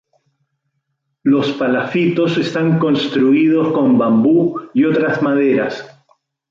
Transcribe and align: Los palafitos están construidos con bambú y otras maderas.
Los 1.21 1.51
palafitos 1.51 2.35
están 2.39 2.79
construidos 2.79 3.71
con 3.71 3.99
bambú 3.99 4.59
y 4.73 4.85
otras 4.85 5.21
maderas. 5.21 5.85